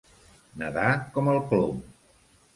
Nedar 0.61 0.87
com 1.19 1.31
el 1.35 1.39
plom. 1.53 1.85